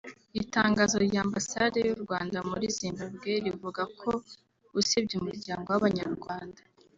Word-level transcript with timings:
Itangazo 0.41 0.95
rya 1.07 1.21
Ambasade 1.25 1.79
y’u 1.87 1.99
Rwanda 2.03 2.37
muri 2.49 2.65
Zimbabwe 2.77 3.31
rivuga 3.45 3.81
ko 3.99 4.09
usibye 4.79 5.13
Umuryango 5.17 5.67
w’Abanyarwanda 5.69 6.61